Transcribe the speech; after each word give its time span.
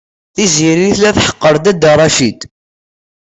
Tiziri 0.35 0.89
tella 0.93 1.09
teḥqer 1.15 1.55
Dda 1.65 1.93
Racid. 1.99 2.39